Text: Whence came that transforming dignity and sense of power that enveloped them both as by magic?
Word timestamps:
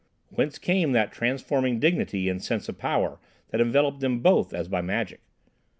Whence 0.29 0.57
came 0.57 0.93
that 0.93 1.11
transforming 1.11 1.79
dignity 1.79 2.27
and 2.27 2.43
sense 2.43 2.67
of 2.67 2.79
power 2.79 3.19
that 3.49 3.61
enveloped 3.61 3.99
them 3.99 4.17
both 4.21 4.51
as 4.51 4.67
by 4.67 4.81
magic? 4.81 5.19